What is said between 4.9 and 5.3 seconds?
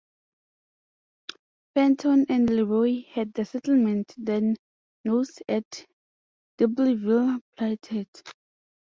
known